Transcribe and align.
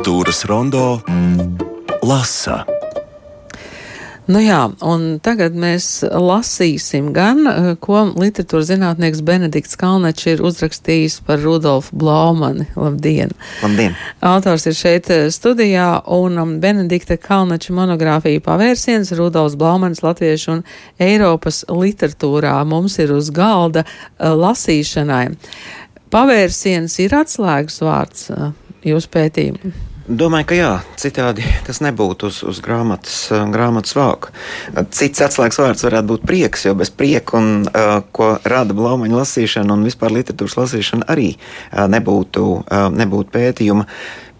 Kultūras 0.00 0.46
rondo 0.48 1.02
lasa. 2.00 2.62
Nu 4.32 4.40
jā, 4.40 4.62
un 4.80 5.18
tagad 5.20 5.52
mēs 5.52 6.00
lasīsim 6.08 7.10
gan, 7.12 7.42
eh, 7.44 7.66
ko 7.84 8.06
literatūras 8.16 8.70
zinātnieks 8.70 9.20
Benedikts 9.20 9.76
Kalnečs 9.76 10.24
ir 10.32 10.40
uzrakstījis 10.40 11.18
par 11.26 11.44
Rudolfu 11.44 11.98
Blaumani. 12.00 12.64
Labdien! 12.80 13.34
Labdien! 13.60 13.98
Autors 14.24 14.64
ir 14.70 14.78
šeit 14.78 15.10
eh, 15.10 15.26
studijā, 15.28 15.90
un 16.16 16.40
um, 16.40 16.56
Benedikta 16.64 17.18
Kalneča 17.20 17.76
monogrāfija 17.76 18.40
pavērsiens 18.40 19.12
Rudolfs 19.20 19.58
Blaumanis 19.60 20.00
latviešu 20.00 20.54
un 20.54 20.64
Eiropas 20.96 21.66
literatūrā 21.68 22.56
mums 22.64 22.96
ir 23.04 23.12
uz 23.12 23.28
galda 23.28 23.84
uh, 23.84 24.32
lasīšanai. 24.32 25.26
Pavērsiens 26.08 26.98
ir 27.04 27.20
atslēgas 27.20 27.82
vārds 27.84 28.28
jūsu 28.80 29.12
pētījumu. 29.12 29.76
Domāju, 30.10 30.46
ka 30.50 30.56
jā, 30.58 30.70
citādi 30.98 31.44
tas 31.62 31.78
nebūtu 31.84 32.26
uz, 32.32 32.40
uz 32.42 32.58
grāmatas, 32.64 33.28
grāmatas 33.52 33.94
vāka. 33.94 34.32
Cits 34.90 35.22
atslēgas 35.22 35.60
vārds 35.62 35.86
varētu 35.86 36.08
būt 36.08 36.24
prieks, 36.26 36.64
jo 36.66 36.72
bez 36.74 36.90
prieka, 36.90 37.38
un, 37.38 37.68
uh, 37.68 38.00
ko 38.10 38.32
rada 38.42 38.74
blaumaņa 38.74 39.20
lasīšana 39.20 39.76
un 39.76 39.86
vispār 39.86 40.16
literatūras 40.16 40.58
lasīšana, 40.58 41.06
arī 41.14 41.28
uh, 41.36 41.86
nebūtu, 41.94 42.42
uh, 42.58 42.88
nebūtu 42.90 43.30
pētījuma. 43.38 43.86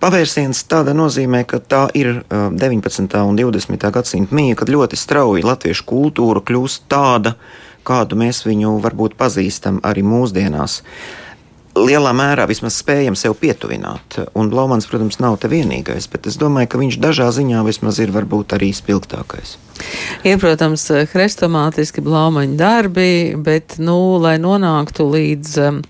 Pavērsiens 0.03 0.65
tāda 0.67 0.97
nozīmē, 0.97 1.45
ka 1.47 1.63
tā 1.63 1.85
ir 1.95 2.25
19. 2.33 3.23
un 3.23 3.39
20. 3.39 3.91
gadsimta 3.95 4.35
mīja, 4.35 4.59
kad 4.59 4.75
ļoti 4.75 4.99
strauji 4.99 5.47
latviešu 5.47 5.87
kultūra 5.87 6.43
kļūst 6.51 6.89
tāda, 6.91 7.37
kādu 7.87 8.19
mēs 8.19 8.43
viņu 8.49 8.79
varbūt 8.83 9.15
pazīstam 9.21 9.79
arī 9.87 10.03
mūsdienās. 10.03 10.81
Uh, 10.81 11.30
lielā 11.79 12.13
mērā 12.17 12.47
vismaz 12.51 12.79
spējam 12.81 13.17
sev 13.19 13.37
pietuvināt. 13.41 14.19
Un 14.39 14.51
Blaumans, 14.53 14.89
protams, 14.91 15.21
nav 15.23 15.39
te 15.43 15.51
vienīgais, 15.51 16.09
bet 16.11 16.27
es 16.31 16.39
domāju, 16.41 16.73
ka 16.73 16.81
viņš 16.81 16.99
dažā 17.03 17.29
ziņā 17.35 17.63
vismaz 17.67 18.01
ir 18.03 18.13
varbūt 18.15 18.57
arī 18.57 18.73
spilgtākais. 18.75 19.57
Ir, 20.27 20.41
protams, 20.43 20.89
hrestomātiski 21.13 22.03
blaumaņa 22.05 22.59
darbi, 22.61 23.13
bet, 23.39 23.79
nu, 23.79 24.19
lai 24.21 24.37
nonāktu 24.43 25.07
līdz 25.15 25.57
um, 25.69 25.81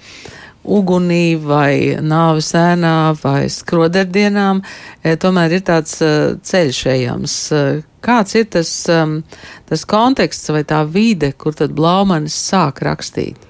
ugunī 0.62 1.34
vai 1.40 1.96
nāves 2.04 2.52
ēnā 2.58 3.16
vai 3.22 3.48
skroderdienām, 3.50 4.62
e, 5.02 5.16
tomēr 5.16 5.58
ir 5.58 5.66
tāds 5.66 5.96
uh, 6.04 6.36
ceļš 6.44 6.82
ejams. 6.94 7.36
Uh, 7.56 7.84
kāds 8.04 8.36
ir 8.38 8.50
tas, 8.52 8.70
um, 8.92 9.20
tas 9.68 9.86
konteksts 9.88 10.52
vai 10.52 10.62
tā 10.68 10.84
vide, 10.86 11.32
kur 11.32 11.56
tad 11.56 11.74
blaumanis 11.76 12.36
sāk 12.50 12.84
rakstīt? 12.86 13.49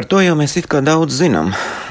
Par 0.00 0.06
to 0.08 0.22
jau 0.24 0.32
mēs 0.32 0.54
it 0.56 0.64
kā 0.64 0.78
daudz 0.80 1.12
zinām, 1.12 1.50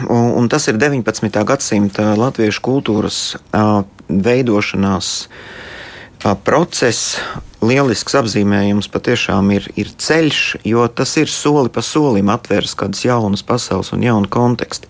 un, 0.09 0.31
un 0.39 0.47
tas 0.49 0.63
ir 0.65 0.79
19. 0.81 1.29
gadsimta 1.45 2.15
latviešu 2.17 2.63
kultūras 2.65 3.19
uh, 3.37 3.83
veidošanās 4.09 5.09
uh, 5.27 6.31
process. 6.41 7.19
Lielisks 7.61 8.17
apzīmējums 8.17 8.89
patiešām 8.89 9.53
ir, 9.53 9.67
ir 9.77 9.93
ceļš, 9.93 10.41
jo 10.65 10.87
tas 10.89 11.13
ir 11.21 11.29
soli 11.29 11.69
pa 11.69 11.85
solim 11.85 12.33
atvērs 12.33 12.73
kādas 12.81 13.05
jaunas 13.05 13.45
pasaules 13.45 13.93
un 13.93 14.01
jaunu 14.07 14.33
kontekstu. 14.33 14.89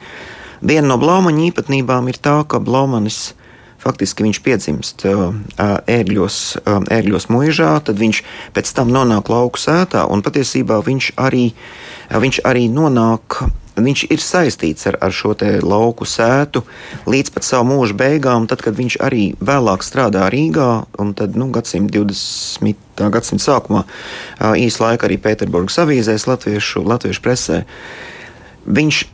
Viena 0.63 0.87
no 0.93 0.95
Blaumaņa 1.03 1.43
īpatnībām 1.49 2.07
ir 2.07 2.23
tā, 2.23 2.37
ka 2.47 2.63
Blaumanis 2.63 3.33
faktiski 3.79 4.25
viņš 4.27 4.41
piedzimst 4.45 5.05
ērgļos, 5.59 6.39
ērgļos 6.67 7.29
mūžā, 7.31 7.71
tad 7.87 8.01
viņš 8.01 8.23
pēc 8.55 8.73
tam 8.75 8.91
nonāk 8.93 9.31
lauku 9.31 9.61
sētā, 9.61 10.03
un 10.11 10.23
patiesībā 10.25 10.81
viņš 10.85 11.13
arī 11.19 11.49
uh, 11.53 11.63
viņš 12.17 12.41
arī 12.47 12.69
nonāk. 12.73 13.43
Viņš 13.79 14.01
ir 14.11 14.19
saistīts 14.19 14.89
ar, 14.89 14.97
ar 14.99 15.13
šo 15.15 15.31
lauku 15.63 16.03
sētu 16.03 16.65
līdz 17.07 17.29
pat 17.31 17.45
savu 17.47 17.69
mūža 17.69 17.95
beigām, 17.95 18.47
tad, 18.49 18.59
kad 18.65 18.75
viņš 18.75 18.97
arī 18.99 19.35
vēlāk 19.39 19.85
strādā 19.87 20.25
Rīgā, 20.27 20.85
un 20.99 21.13
tad 21.15 21.37
nu, 21.39 21.47
gadsimta 21.47 21.95
20. 21.95 22.75
gadsimta 23.07 23.43
sākumā 23.45 23.85
īsu 24.59 24.83
laiku 24.83 25.07
arī 25.07 25.15
Pēterburgas 25.23 25.79
avīzēs, 25.79 26.27
latviešu, 26.27 26.83
latviešu 26.83 27.23
presē. 27.23 27.61
Viņš 28.67 29.05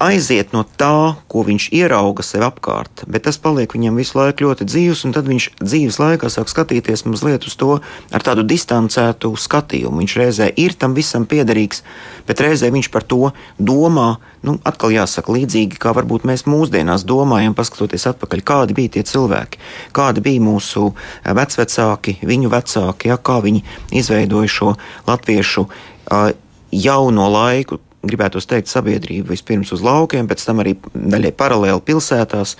aiziet 0.00 0.54
no 0.56 0.62
tā, 0.64 1.14
ko 1.30 1.42
viņš 1.44 1.68
ierauga 1.76 2.24
sev 2.24 2.46
apkārt, 2.48 3.04
bet 3.10 3.26
tas 3.28 3.36
paliek 3.40 3.70
viņam 3.74 3.98
visu 4.00 4.16
laiku 4.18 4.46
ļoti 4.46 4.66
dzīves, 4.66 5.04
un 5.06 5.14
tad 5.14 5.28
viņš 5.28 5.46
dzīves 5.60 5.98
laikā 6.00 6.30
sāk 6.32 6.48
skatīties 6.50 7.04
mazliet 7.06 7.44
uz 7.48 7.56
to 7.60 7.76
ar 7.80 8.24
tādu 8.24 8.44
distancētu 8.48 9.34
skatījumu. 9.36 10.00
Viņš 10.00 10.16
reizē 10.20 10.48
ir 10.56 10.74
tam 10.80 10.96
visam 10.96 11.26
piederīgs, 11.28 11.84
bet 12.28 12.40
reizē 12.40 12.72
viņš 12.72 12.90
par 12.94 13.04
to 13.04 13.30
domā. 13.58 14.16
Nu, 14.40 14.56
atkal 14.64 14.94
jāsaka, 14.94 15.34
līdzīgi 15.36 15.76
kā 15.76 15.92
varbūt 15.92 16.24
mēs 16.24 16.46
mūsdienās 16.48 17.04
domājam, 17.04 17.52
paskatoties 17.52 18.08
atpakaļ, 18.08 18.40
kādi 18.40 18.76
bija 18.78 18.94
tie 18.96 19.04
cilvēki, 19.04 19.60
kādi 19.92 20.24
bija 20.24 20.40
mūsu 20.40 20.94
vecvecāki, 21.28 22.16
viņu 22.24 22.48
vecāki, 22.54 23.12
ja, 23.12 23.20
kā 23.20 23.42
viņi 23.44 23.60
izveidoja 24.00 24.48
šo 24.48 24.72
latviešu 25.10 25.66
uh, 25.68 26.30
jauno 26.72 27.28
laiku, 27.28 27.82
gribētu 28.06 28.40
teikt, 28.40 28.70
sabiedrību 28.70 29.34
vispirms 29.34 29.72
uz 29.76 29.82
laukiem, 29.84 30.28
pēc 30.30 30.44
tam 30.46 30.62
arī 30.62 30.76
daļai 30.94 31.32
paralēli 31.36 31.84
pilsētās. 31.84 32.56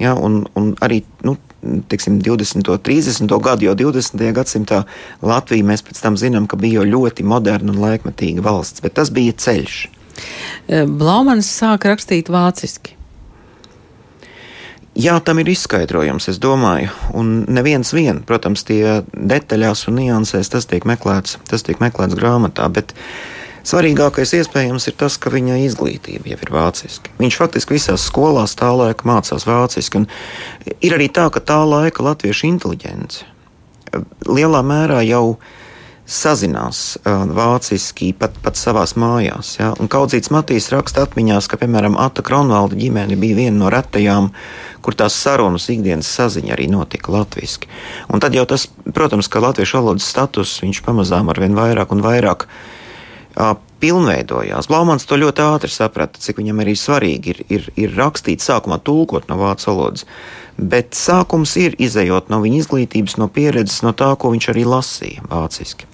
Ja, 0.00 0.14
un, 0.14 0.44
un 0.56 0.72
arī 0.84 1.02
nu, 1.26 1.36
teiksim, 1.90 2.20
20. 2.24 2.62
un 2.72 2.82
30. 2.88 3.38
gadu, 3.44 3.68
jau 3.68 3.76
20. 3.76 4.28
gadsimtā 4.34 4.82
Latvija 5.22 5.66
mēs 5.66 5.84
pēc 5.84 6.02
tam 6.02 6.18
zinām, 6.20 6.48
ka 6.48 6.60
bija 6.60 6.86
ļoti 6.86 7.26
moderna 7.26 7.74
un 7.74 7.80
laikmetīga 7.82 8.44
valsts, 8.44 8.84
bet 8.84 8.96
tas 8.98 9.12
bija 9.14 9.36
ceļš. 9.36 9.80
E, 10.68 10.84
Blaumans 10.86 11.50
sāka 11.50 11.92
rakstīt 11.92 12.30
vāciski. 12.32 12.94
Jā, 14.98 15.20
tam 15.22 15.38
ir 15.38 15.46
izskaidrojums, 15.52 16.26
es 16.32 16.40
domāju, 16.42 16.90
un 17.14 17.44
neviens 17.46 17.92
vien, 17.94 18.24
protams, 18.26 18.64
tie 18.66 19.04
detaļās 19.14 19.84
un 19.86 20.00
niansēs 20.00 20.50
tas 20.50 20.66
tiek 20.66 20.88
meklēts, 20.88 21.36
tas 21.46 21.62
tiek 21.62 21.78
meklēts 21.78 22.18
grāmatā, 22.18 22.66
bet 22.74 22.96
uh, 22.96 23.37
Svarīgākais 23.68 24.32
iespējams 24.38 24.88
ir 24.88 24.94
tas, 24.96 25.18
ka 25.20 25.32
viņa 25.34 25.58
izglītība 25.66 26.32
jau 26.32 26.38
ir 26.40 26.52
vāciska. 26.54 27.12
Viņš 27.20 27.40
faktiski 27.40 27.76
visās 27.76 28.06
skolās 28.08 28.56
tā 28.56 28.70
laika 28.72 29.08
mācās 29.08 29.44
vāciski. 29.44 30.06
Ir 30.80 30.96
arī 30.96 31.10
tā, 31.12 31.26
ka 31.34 31.44
tā 31.44 31.58
laika 31.68 32.06
latviešu 32.06 32.48
inteliģence 32.48 33.26
lielā 34.28 34.60
mērā 34.64 35.02
jau 35.06 35.38
sazinās 36.08 36.96
uh, 36.96 37.26
vāciski 37.36 38.14
pat, 38.16 38.36
pat 38.40 38.56
savās 38.56 38.94
mājās. 38.96 39.58
Ja? 39.58 39.74
Kaudzīts 39.92 40.32
Matīs 40.32 40.70
raksta 40.72 41.04
atmiņās, 41.04 41.50
ka, 41.50 41.58
piemēram, 41.60 41.98
Ata 42.00 42.24
Kronvalda 42.24 42.78
ģimene 42.80 43.18
bija 43.20 43.36
viena 43.36 43.58
no 43.58 43.72
retajām, 43.72 44.30
kur 44.84 44.96
tās 44.96 45.18
sarunas 45.20 45.68
ikdienas 45.68 46.08
saziņa 46.08 46.56
arī 46.56 46.70
notika 46.72 47.12
latviešu. 47.12 47.68
Un 48.08 48.24
tad 48.24 48.36
jau 48.38 48.46
tas, 48.48 48.70
protams, 48.96 49.28
ka 49.28 49.44
latviešu 49.44 49.82
valodas 49.82 50.08
status 50.08 50.56
viņš 50.64 50.80
pamazām 50.86 51.28
ar 51.28 51.44
vien 51.44 51.56
vairāk 51.58 51.92
un 51.92 52.04
vairāk 52.04 52.48
pilnveidojās. 53.78 54.68
Blaumans 54.70 55.06
to 55.06 55.18
ļoti 55.18 55.44
ātri 55.44 55.70
saprata, 55.70 56.20
cik 56.22 56.40
viņam 56.40 56.64
arī 56.64 56.74
svarīgi 56.78 57.34
ir, 57.34 57.40
ir, 57.52 57.70
ir 57.78 57.96
rakstīt, 57.98 58.42
sākumā 58.42 58.80
tulkot 58.84 59.28
no 59.30 59.38
vācu 59.38 59.70
valodas. 59.70 60.06
Bet 60.58 60.96
sākums 60.98 61.52
ir 61.62 61.76
izējot 61.78 62.32
no 62.32 62.40
viņa 62.42 62.56
izglītības, 62.64 63.14
no 63.22 63.28
pieredzes, 63.30 63.78
no 63.86 63.92
tā, 63.94 64.08
ko 64.18 64.32
viņš 64.32 64.48
arī 64.50 64.64
lasīja 64.66 65.22
vāciski. 65.30 65.86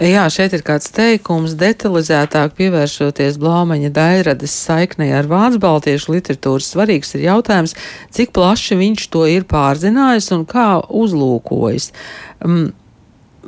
Jā, 0.00 0.24
šeit 0.32 0.56
ir 0.56 0.64
kāds 0.64 0.88
teikums, 0.96 1.58
detalizētāk 1.60 2.56
pievēršoties 2.56 3.36
Blaumaņa 3.42 3.92
dairades 3.92 4.56
saiknei 4.64 5.10
ar 5.12 5.28
vācu 5.28 5.60
baltiešu 5.60 6.16
literatūras. 6.16 6.72
Svarīgs 6.72 7.12
ir 7.18 7.26
jautājums, 7.28 7.76
cik 8.16 8.32
plaši 8.32 8.80
viņš 8.80 9.08
to 9.12 9.28
ir 9.28 9.44
pārzinājis 9.50 10.32
un 10.38 10.48
kā 10.48 10.70
uzlūkojis. 10.88 11.92
Um, 12.40 12.70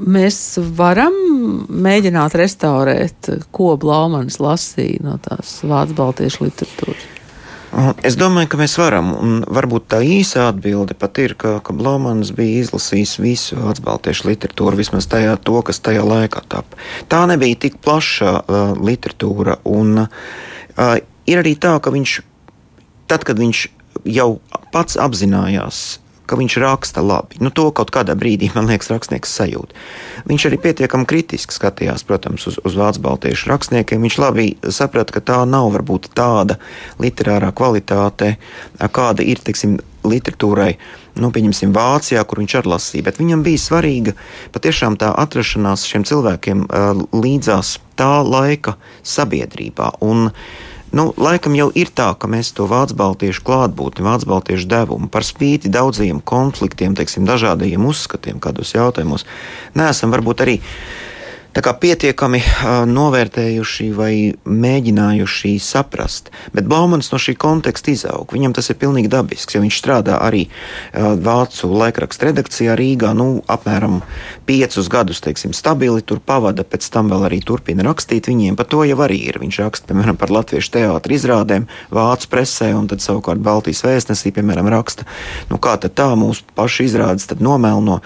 mēs 0.01 0.59
varam 0.77 1.15
mēģināt 1.69 2.37
restaurēt, 2.39 3.31
ko 3.55 3.75
Blaumans 3.81 4.41
lasīja 4.43 5.05
no 5.05 5.17
tās 5.23 5.61
vācu 5.67 5.97
baltiešu 5.99 6.47
literatūras. 6.47 7.09
Es 8.03 8.17
domāju, 8.19 8.49
ka 8.51 8.59
mēs 8.59 8.73
varam, 8.81 9.13
un 9.15 9.35
varbūt 9.47 9.85
tā 9.93 10.01
īsa 10.03 10.49
atbilde 10.51 10.97
pat 10.99 11.21
ir, 11.23 11.37
ka, 11.39 11.53
ka 11.63 11.75
Blaumans 11.77 12.33
bija 12.35 12.65
izlasījis 12.65 13.13
visu 13.23 13.59
vācu 13.61 13.85
baltiešu 13.87 14.27
literatūru, 14.27 14.81
vismaz 14.81 15.07
tajā, 15.11 15.37
to, 15.47 15.55
kas 15.67 15.79
tajā 15.79 16.03
laikā 16.03 16.43
tapa. 16.51 16.81
Tā 17.13 17.23
nebija 17.31 17.61
tik 17.69 17.79
plaša 17.85 18.33
uh, 18.41 18.73
literatūra, 18.75 19.61
un 19.71 20.03
uh, 20.03 20.97
ir 21.31 21.43
arī 21.45 21.55
tā, 21.63 21.77
ka 21.79 21.95
viņš, 21.95 22.17
tad, 23.07 23.23
kad 23.29 23.39
viņš 23.39 23.63
jau 24.19 24.31
pats 24.75 24.99
apzinājās 24.99 26.01
ka 26.31 26.39
viņš 26.39 26.57
raksta 26.63 27.03
labi. 27.03 27.41
Nu, 27.43 27.51
to 27.51 27.67
kaut 27.75 27.91
kādā 27.95 28.15
brīdī, 28.19 28.53
man 28.55 28.71
liekas, 28.71 28.93
rakstnieks 28.93 29.35
sajūt. 29.41 29.75
Viņš 30.31 30.47
arī 30.47 30.61
pietiekami 30.63 31.09
kritiski 31.11 31.57
skatījās, 31.57 32.07
protams, 32.07 32.47
uz, 32.47 32.61
uz 32.63 32.79
vācu 32.79 33.03
baltiešu 33.05 33.51
rakstniekiem. 33.51 34.07
Viņš 34.07 34.19
labi 34.23 34.49
saprata, 34.71 35.17
ka 35.17 35.25
tā 35.33 35.43
nav 35.49 35.73
varbūt 35.75 36.13
tāda 36.15 36.61
literārā 37.03 37.51
kvalitāte, 37.57 38.37
kāda 38.79 39.27
ir, 39.27 39.43
teiksim, 39.43 39.81
literatūrai, 40.07 40.73
nu, 41.21 41.29
pieņemsim, 41.35 41.75
Vācijā, 41.77 42.23
kur 42.25 42.41
viņš 42.41 42.57
arī 42.61 42.73
lasīja. 42.73 43.07
Bet 43.11 43.21
viņam 43.21 43.45
bija 43.45 43.61
svarīga 43.61 44.15
patiešām 44.55 44.97
tā 45.01 45.11
atrašanās 45.21 45.85
šiem 45.89 46.07
cilvēkiem 46.09 46.65
uh, 46.65 47.05
līdzās 47.13 47.77
tā 48.01 48.21
laika 48.25 48.77
sabiedrībā. 49.03 49.97
Un 50.07 50.31
Nu, 50.91 51.13
laikam 51.15 51.55
jau 51.55 51.69
ir 51.79 51.93
tā, 51.95 52.09
ka 52.19 52.27
mēs 52.27 52.51
to 52.57 52.65
vācu 52.71 52.97
baltiešu 52.99 53.45
klātbūtni, 53.47 54.03
vācu 54.03 54.27
baltiešu 54.33 54.67
devumu 54.71 55.07
par 55.13 55.23
spīti 55.23 55.71
daudziem 55.71 56.19
konfliktiem, 56.19 56.97
teiksim, 56.99 57.29
dažādiem 57.29 57.87
uzskatiem, 57.87 58.41
kādos 58.43 58.75
jautājumos, 58.75 59.23
neesam 59.79 60.11
varbūt 60.11 60.43
arī 60.43 60.57
pietiekami 61.61 62.41
uh, 62.41 62.69
novērtējuši 62.89 63.87
vai 63.93 64.13
mēģinājuši 64.49 65.53
saprast. 65.61 66.31
Bet 66.55 66.69
Baumans 66.71 67.11
no 67.13 67.19
šī 67.21 67.35
konteksta 67.41 67.93
izaug. 67.93 68.33
Viņam 68.33 68.55
tas 68.57 68.71
ir 68.73 68.79
pilnīgi 68.81 69.11
dabisks, 69.13 69.55
jo 69.55 69.61
viņš 69.65 69.81
strādā 69.83 70.17
arī 70.25 70.47
uh, 70.49 71.13
Vācu 71.21 71.69
laikraksta 71.69 72.31
redakcijā 72.31 72.77
Rīgā. 72.79 73.13
Nu, 73.17 73.43
apmēram 73.51 74.01
piecus 74.49 74.89
gadus 74.93 75.21
teiksim, 75.25 75.53
stabili 75.57 76.01
tur 76.01 76.23
pavada, 76.25 76.65
pēc 76.65 76.89
tam 76.95 77.13
vēl 77.13 77.29
arī 77.29 77.43
turpina 77.45 77.85
rakstīt. 77.85 78.31
Viņiem 78.33 78.57
par 78.57 78.71
to 78.73 78.81
jau 78.89 78.97
arī 79.05 79.21
ir. 79.29 79.41
Viņš 79.43 79.61
raksta 79.65 79.91
piemēram 79.93 80.17
par 80.21 80.33
latviešu 80.33 80.73
teātra 80.79 81.17
izrādēm 81.17 81.67
Vācu 81.93 82.31
presē, 82.33 82.71
un 82.79 82.89
tad 82.89 83.05
savukārt 83.05 83.43
Baltijas 83.45 83.85
vēstnesī, 83.85 84.33
piemēram, 84.37 84.71
raksta, 84.73 85.05
nu 85.51 85.61
kā 85.61 85.77
tad 85.83 85.99
tā 85.99 86.09
mūsu 86.17 86.47
pašu 86.57 86.89
izrādes 86.89 87.29
nomelno. 87.41 88.01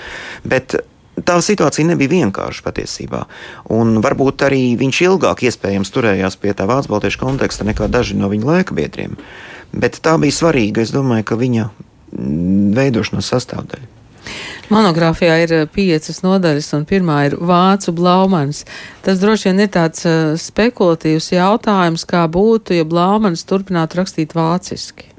Bet 0.45 0.79
tā 1.23 1.39
situācija 1.43 1.87
nebija 1.87 2.13
vienkārša 2.13 2.65
patiesībā. 2.67 3.25
Un 3.75 3.99
varbūt 4.05 4.47
arī 4.49 4.63
viņš 4.81 5.03
ilgāk 5.07 5.45
iespējams 5.47 5.93
turējās 5.95 6.39
pie 6.41 6.55
tā 6.57 6.67
vācu 6.71 6.91
baltiešu 6.95 7.23
konteksta 7.23 7.67
nekā 7.69 7.89
daži 7.93 8.19
no 8.19 8.31
viņa 8.33 8.51
laika 8.51 8.75
biedriem. 8.75 9.19
Bet 9.75 10.01
tā 10.03 10.17
bija 10.23 10.35
svarīga, 10.35 10.83
es 10.83 10.95
domāju, 10.95 11.27
ka 11.31 11.39
viņa 11.39 11.69
veidošanās 12.75 13.31
sastāvdaļa. 13.35 13.91
Monogrāfijā 14.73 15.35
ir 15.43 15.51
eh, 15.53 15.65
piecas 15.69 16.23
nodaļas, 16.25 16.71
un 16.79 16.87
pirmā 16.89 17.19
ir 17.29 17.35
vācu 17.37 17.93
blaumans. 17.93 18.63
Tas 19.05 19.21
droši 19.21 19.51
vien 19.51 19.67
ir 19.67 19.73
tāds 19.75 20.07
uh, 20.09 20.33
spekulatīvs 20.41 21.35
jautājums, 21.35 22.07
kā 22.09 22.25
būtu, 22.33 22.79
ja 22.79 22.87
blaumans 22.89 23.45
turpinātu 23.45 24.01
rakstīt 24.01 24.33
vāciski 24.39 25.14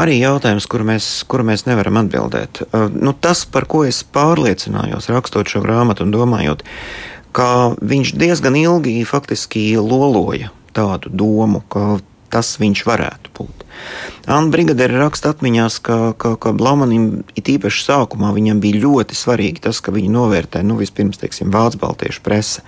arī 0.00 0.18
jautājums, 0.20 0.68
kuru 0.70 0.86
mēs, 0.92 1.08
kuru 1.28 1.46
mēs 1.48 1.66
nevaram 1.68 2.00
atbildēt. 2.02 2.64
Nu, 2.94 3.12
tas, 3.12 3.44
par 3.48 3.68
ko 3.70 3.84
es 3.88 4.02
pārliecinājos, 4.04 5.10
rakstot 5.12 5.50
šo 5.50 5.62
grāmatu 5.64 6.06
un 6.06 6.14
domājot, 6.14 6.64
ka 7.36 7.76
viņš 7.80 8.14
diezgan 8.16 8.56
ilgi 8.58 9.00
faktiski 9.08 9.68
loloja 9.80 10.52
tādu 10.76 11.12
domu, 11.12 11.62
ka 11.72 11.98
tas 12.32 12.56
viņš 12.60 12.82
varētu 12.88 13.32
būt. 13.36 13.64
Anna 14.26 14.50
Brigadere 14.50 14.98
raksta 14.98 15.30
atmiņās, 15.34 15.78
ka, 15.84 15.98
ka, 16.18 16.34
ka 16.40 16.52
Blaumanim 16.56 17.22
it 17.38 17.48
īpaši 17.52 17.84
sākumā 17.86 18.32
viņam 18.36 18.60
bija 18.64 18.82
ļoti 18.82 19.16
svarīgi 19.16 19.62
tas, 19.68 19.80
ka 19.84 19.94
viņi 19.94 20.10
novērtē, 20.12 20.64
nu, 20.66 20.78
vispirms, 20.80 21.20
teiksim, 21.22 21.52
Vācu 21.54 21.80
baltiešu 21.84 22.24
presa 22.24 22.64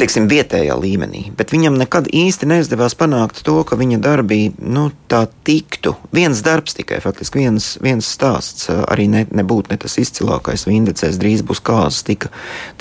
teiksim, 0.00 0.26
vietējā 0.30 0.74
līmenī, 0.78 1.22
bet 1.36 1.52
viņam 1.54 1.76
nekad 1.78 2.08
īsti 2.10 2.48
neizdevās 2.50 2.96
panākt 2.98 3.42
to, 3.46 3.54
ka 3.66 3.78
viņa 3.78 4.00
darbi 4.02 4.40
nu, 4.58 4.88
tā 5.10 5.24
tiktu. 5.46 5.94
Viens 6.14 6.42
darbs 6.44 6.76
tikai, 6.78 7.00
faktiski 7.04 7.42
viens, 7.42 7.72
viens 7.82 8.08
stāsts, 8.08 8.68
arī 8.70 9.08
ne, 9.12 9.24
nebūtu 9.30 9.72
ne 9.72 9.80
tas 9.82 9.98
izcilākais, 10.02 10.66
Vindecēs 10.68 11.20
drīz 11.22 11.44
būs 11.46 11.62
kāzas, 11.64 12.02
tika, 12.06 12.32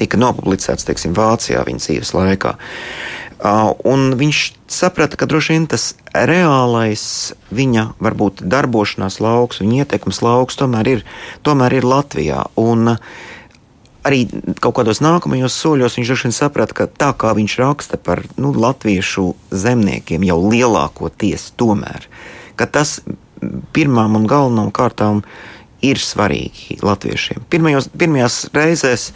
tika 0.02 0.20
nopublicēts, 0.22 0.88
teiksim, 0.88 1.18
Vācijā 1.18 1.66
viņa 1.68 1.86
dzīves 1.86 2.16
laikā. 2.18 2.56
Un 3.90 4.12
viņš 4.20 4.40
saprata, 4.70 5.18
ka 5.18 5.26
droši 5.26 5.56
vien 5.56 5.64
tas 5.70 5.92
reālais 6.14 7.04
viņa 7.50 7.88
varbūt 8.02 8.44
darbošanās 8.46 9.18
lauks, 9.24 9.64
viņa 9.64 9.82
ietekmes 9.82 10.22
lauks 10.22 10.60
tomēr 10.62 10.96
ir, 10.96 11.06
tomēr 11.46 11.80
ir 11.80 11.88
Latvijā. 11.90 12.44
Un, 12.62 12.94
uh, 12.94 13.30
arī 14.08 14.26
kaut 14.64 14.76
kādos 14.80 15.02
nākamajos 15.04 15.56
soļos 15.62 15.98
viņš 15.98 16.12
droši 16.12 16.28
vien 16.28 16.36
saprata, 16.36 16.78
ka 16.78 16.90
tā 16.90 17.12
kā 17.18 17.34
viņš 17.38 17.58
raksta 17.62 18.00
par 18.02 18.24
nu, 18.42 18.54
latviešu 18.54 19.32
zemniekiem 19.52 20.26
jau 20.28 20.40
lielākoties, 20.46 21.52
tomēr, 21.60 22.08
tas 22.62 23.00
pirmām 23.74 24.20
un 24.20 24.28
galvenām 24.30 24.70
kārtām 24.74 25.24
ir 25.82 25.98
svarīgi 25.98 26.78
latviešiem. 26.86 27.42
Pirmajos, 27.50 27.88
pirmajās 27.98 28.36
reizēs 28.54 29.08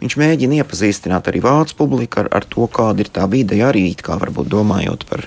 viņš 0.00 0.16
mēģina 0.20 0.62
iepazīstināt 0.62 1.28
arī 1.28 1.42
vācu 1.44 1.76
publiku 1.76 2.22
ar, 2.22 2.30
ar 2.40 2.46
to, 2.48 2.64
kāda 2.72 3.04
ir 3.04 3.10
tā 3.12 3.26
vide, 3.28 3.58
arī 3.60 3.90
kā 4.00 4.16
varbūt 4.20 4.48
domājot 4.54 5.04
par 5.10 5.26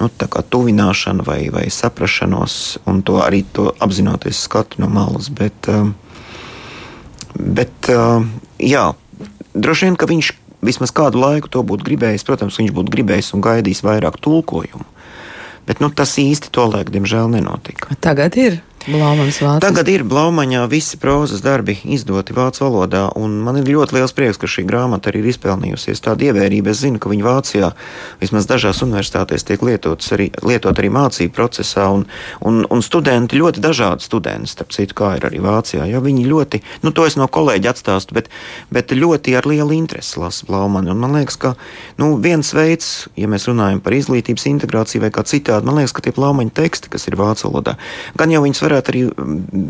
nu, 0.00 0.08
tuvināšanu 0.08 1.26
vai, 1.28 1.42
vai 1.52 1.66
saprašanos, 1.68 2.54
un 2.88 3.02
to 3.04 3.20
arī 3.20 3.42
to 3.52 3.68
apzinoties 3.84 4.40
skatu 4.48 4.80
no 4.80 4.88
malas. 4.88 5.28
Bet, 5.28 5.68
um, 5.68 5.92
bet 7.36 7.92
uh, 7.92 8.24
jā, 8.60 8.84
droši 9.54 9.88
vien, 9.88 9.98
ka 10.00 10.08
viņš 10.10 10.32
vismaz 10.64 10.92
kādu 10.94 11.20
laiku 11.20 11.50
to 11.52 11.62
būtu 11.66 11.86
gribējis. 11.88 12.26
Protams, 12.28 12.58
viņš 12.60 12.74
būtu 12.76 12.94
gribējis 12.94 13.32
un 13.36 13.44
gaidījis 13.44 13.84
vairāk 13.86 14.20
tulkojumu. 14.22 14.86
Bet 15.68 15.82
nu, 15.82 15.90
tas 15.92 16.16
īsti 16.20 16.52
to 16.52 16.66
laiku, 16.68 16.92
diemžēl, 16.94 17.30
nenotika. 17.32 17.94
Tagad 18.02 18.36
ir. 18.40 18.60
Tagad 19.60 19.88
ir 19.92 20.06
Blaumaņā 20.08 20.62
visi 20.72 20.96
prozas 20.96 21.42
darbi 21.44 21.74
izdoti 21.92 22.32
vācu 22.32 22.62
valodā, 22.64 23.02
un 23.18 23.34
man 23.44 23.58
ir 23.60 23.68
ļoti 23.68 23.98
liels 23.98 24.14
prieks, 24.16 24.38
ka 24.40 24.48
šī 24.48 24.64
grāmata 24.64 25.10
arī 25.10 25.20
ir 25.20 25.28
izpelnījusies 25.34 26.00
tādu 26.00 26.30
ievērību. 26.30 26.70
Es 26.72 26.80
zinu, 26.80 26.96
ka 26.96 27.10
viņi 27.12 27.26
Vācijā 27.26 27.68
vismaz 28.22 28.48
dažās 28.48 28.80
universitātēs 28.86 29.44
tiek 29.44 29.60
lietotas 29.68 30.08
arī, 30.16 30.30
lietot 30.40 30.80
arī 30.80 30.88
mācību 30.96 31.34
procesā, 31.36 31.90
un, 31.92 32.06
un, 32.40 32.62
un 32.72 32.80
studenti 32.80 33.36
ļoti 33.36 33.60
dažādi 33.60 34.06
studenti, 34.06 34.48
starp 34.54 34.72
citu, 34.72 34.96
kā 35.02 35.12
ir 35.18 35.28
arī 35.28 35.42
Vācijā. 35.44 35.84
Ja, 35.90 36.00
viņi 36.00 36.24
ļoti, 36.30 36.62
nu 36.80 36.94
to 36.96 37.04
es 37.04 37.18
no 37.20 37.28
kolēģa 37.28 37.74
atstāstu, 37.74 38.16
bet, 38.16 38.32
bet 38.72 38.96
ļoti 38.96 39.36
ar 39.36 39.50
lielu 39.50 39.76
interesi 39.76 40.16
lasa 40.22 40.48
Blaumani. 40.48 40.94
Un 40.94 41.04
man 41.04 41.18
liekas, 41.18 41.36
ka 41.36 41.52
nu, 42.00 42.14
viens 42.16 42.54
veids, 42.56 43.10
ja 43.20 43.28
mēs 43.28 43.44
runājam 43.50 43.84
par 43.84 43.98
izglītības 43.98 44.48
integrāciju 44.54 45.04
vai 45.04 45.12
kā 45.12 45.28
citādi, 45.28 45.68
man 45.68 45.82
liekas, 45.82 45.92
ka 45.92 46.08
tie 46.08 46.16
Blaumaņa 46.16 46.56
teksti, 46.62 46.94
kas 46.96 47.08
ir 47.12 47.20
vācu 47.20 47.50
valodā, 47.50 47.76
gan 48.16 48.32
jau 48.32 48.40
viņas 48.48 48.66
varētu 48.70 48.92
arī, 48.92 49.02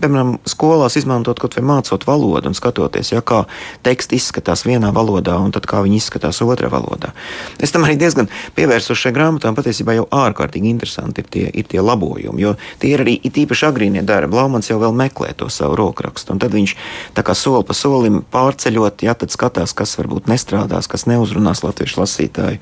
piemēram, 0.02 0.34
skolās 0.48 0.96
izmantot 1.00 1.40
kaut 1.40 1.56
vai 1.58 1.64
mācot 1.66 2.04
valodu 2.08 2.50
un 2.50 2.56
skatoties, 2.56 3.12
ja, 3.14 3.22
kā 3.24 3.42
teksti 3.86 4.18
izskatās 4.20 4.64
vienā 4.68 4.92
valodā 4.96 5.36
un 5.40 5.54
tad 5.54 5.66
kā 5.70 5.82
viņi 5.84 6.00
izskatās 6.00 6.42
otrā 6.44 6.70
valodā. 6.72 7.12
Es 7.58 7.74
tam 7.74 7.86
arī 7.86 7.96
diezgan 8.00 8.30
pievērsos 8.56 9.00
šai 9.00 9.14
grāmatām. 9.16 9.56
Patiesībā 9.58 9.96
jau 9.98 10.06
ārkārtīgi 10.14 10.70
interesanti 10.70 11.24
ir 11.24 11.30
tie, 11.32 11.46
ir 11.50 11.68
tie 11.70 11.82
labojumi, 11.84 12.44
jo 12.44 12.54
tie 12.82 12.94
ir 12.94 13.04
arī 13.04 13.18
īpaši 13.30 13.68
agrīnie 13.70 14.04
darbi. 14.06 14.32
Blaumans 14.34 14.70
jau 14.70 14.78
vēl 14.82 14.94
meklē 14.96 15.32
to 15.36 15.50
savu 15.52 15.78
rokrakstu, 15.80 16.34
un 16.34 16.42
tad 16.42 16.54
viņš 16.56 16.76
tā 17.16 17.26
kā 17.26 17.36
soli 17.38 17.66
pa 17.66 17.76
solim 17.76 18.22
pārceļot, 18.32 19.06
ja 19.06 19.16
tad 19.18 19.34
skatās, 19.34 19.74
kas 19.76 19.96
varbūt 19.98 20.30
nestrādās, 20.30 20.90
kas 20.90 21.08
neuzrunās 21.10 21.64
latviešu 21.66 22.02
lasītāju, 22.04 22.60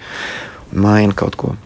maina 0.72 1.16
kaut 1.16 1.38
ko. 1.38 1.56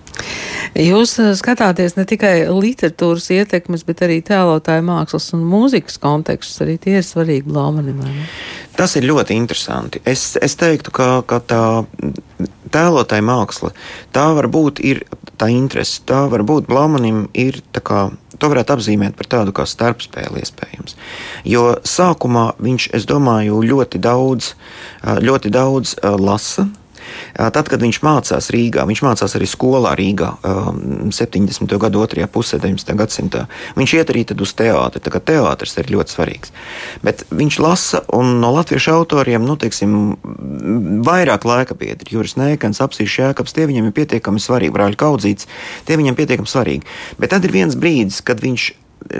Jūs 0.72 1.18
eh, 1.20 1.32
skatāties 1.36 1.98
ne 1.98 2.04
tikai 2.08 2.46
literatūras 2.48 3.28
ietekmes, 3.34 3.84
bet 3.84 4.02
arī 4.06 4.20
tēlotāju 4.24 4.84
mākslas 4.86 5.28
un 5.36 5.44
mūzikas 5.48 5.98
kontekstus. 6.00 6.62
Arī 6.64 6.78
tie 6.80 6.98
ir 7.00 7.06
svarīgi 7.06 7.48
Blaumanim. 7.48 8.00
Tas 8.76 8.96
ir 8.96 9.04
ļoti 9.08 9.36
interesanti. 9.36 10.00
Es, 10.08 10.32
es 10.40 10.56
teiktu, 10.56 10.94
ka, 10.94 11.10
ka 11.28 11.42
tā 11.44 11.62
tēlotāja 12.72 13.24
māksla, 13.26 13.74
tā 14.16 14.30
var 14.32 14.48
būt 14.48 14.80
ir 14.80 15.02
tā 15.36 15.50
interese, 15.52 16.00
tā 16.08 16.24
var 16.32 16.44
būt 16.48 16.70
Blaumanim 16.70 17.26
ir 17.36 17.60
tā 17.76 17.84
kā. 17.84 18.08
To 18.40 18.48
varētu 18.50 18.74
apzīmēt 18.74 19.14
par 19.14 19.28
tādu 19.30 19.52
kā 19.54 19.68
starpspēli, 19.68 20.40
iespējams. 20.42 20.96
Jo 21.46 21.76
sākumā 21.86 22.54
viņš, 22.64 22.88
es 22.96 23.04
domāju, 23.06 23.60
ļoti 23.62 24.00
daudz, 24.02 24.54
ļoti 25.04 25.52
daudz 25.52 25.94
lasa, 26.02 26.66
Tad, 27.32 27.68
kad 27.70 27.80
viņš 27.80 27.98
mācās 28.04 28.50
Rīgā, 28.52 28.84
viņš 28.88 29.00
mācās 29.06 29.34
arī 29.38 29.46
skolā 29.48 29.94
Rīgā 29.96 30.28
70. 30.42 31.76
gadu 31.80 32.02
otrajā 32.04 32.28
pusē, 32.28 32.58
19. 32.60 32.92
gadsimtā. 32.98 33.46
Viņš 33.78 33.94
iet 33.96 34.12
arī 34.12 34.24
uz 34.32 34.52
teātri, 34.58 35.00
tā 35.00 35.12
kā 35.14 35.20
teātris 35.32 35.78
ir 35.80 35.88
ļoti 35.94 36.12
svarīgs. 36.12 36.52
Bet 37.04 37.24
viņš 37.32 37.58
lasa, 37.64 38.02
un 38.12 38.36
no 38.42 38.52
latviešu 38.52 38.92
autoriem, 38.92 39.46
nu, 39.48 39.56
teiksim, 39.60 39.94
vairāk 41.06 41.46
laika 41.48 41.76
biedri, 41.78 42.12
Juris 42.12 42.36
Nēkans, 42.36 42.82
Apsīs 42.84 43.12
Šēkaps, 43.12 43.56
tie 43.56 43.64
viņam 43.70 43.88
ir 43.88 43.96
pietiekami 43.96 44.42
svarīgi, 44.42 44.74
Brāļa 44.76 45.00
Kaudzīts, 45.00 45.48
tie 45.88 45.96
viņam 46.00 46.18
pietiekami 46.18 46.50
svarīgi. 46.50 46.88
Bet 47.20 47.32
tad 47.32 47.48
ir 47.48 47.54
viens 47.54 47.78
brīdis, 47.78 48.20
kad 48.26 48.42
viņš, 48.44 48.66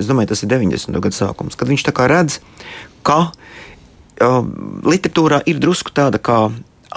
es 0.03 0.11
domāju, 0.11 0.35
tas 0.35 0.45
ir 0.45 0.53
90. 0.53 1.01
gadu 1.01 1.17
sākums, 1.17 1.57
kad 1.57 1.73
viņš 1.73 1.87
tā 1.89 1.97
kā 1.97 2.11
redz, 2.13 2.43
ka 3.07 3.19
uh, 3.31 4.45
literatūrā 4.85 5.43
ir 5.49 5.63
drusku 5.63 5.95
tāda 5.97 6.21
kā 6.23 6.45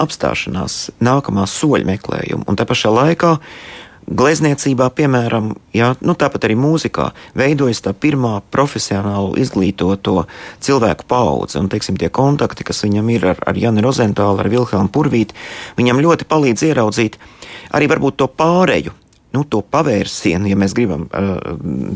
apstāšanās, 0.02 0.78
nākamā 1.04 1.46
soļa 1.50 1.88
meklējumu. 1.88 2.46
Un 2.48 2.58
tā 2.58 2.66
pašā 2.68 2.92
laikā 2.92 3.36
glezniecībā, 4.06 4.86
piemēram, 4.94 5.50
jā, 5.74 5.90
nu, 6.06 6.14
tāpat 6.18 6.46
arī 6.46 6.54
mūzikā, 6.60 7.08
veidojas 7.38 7.82
tā 7.82 7.90
pirmā 7.90 8.38
profesionāli 8.54 9.42
izglītoto 9.42 10.28
cilvēku 10.62 11.08
paudze. 11.10 11.58
Un, 11.58 11.70
teiksim, 11.72 11.98
tie 11.98 12.10
kontakti, 12.14 12.66
kas 12.66 12.84
viņam 12.86 13.10
ir 13.16 13.26
ar, 13.32 13.42
ar 13.50 13.58
Janu 13.58 13.82
Rozentālu, 13.82 14.38
ar 14.42 14.50
Vilhelmu 14.52 14.92
Purvīti, 14.94 15.34
viņam 15.78 16.02
ļoti 16.06 16.28
palīdz 16.30 16.68
ieraudzīt 16.70 17.18
arī 17.74 17.90
varbūt 17.90 18.20
to 18.22 18.30
pāreju, 18.30 18.94
nu, 19.34 19.44
to 19.44 19.62
pavērsienu, 19.62 20.48
ja 20.50 20.58
mēs 20.58 20.74
gribam 20.76 21.08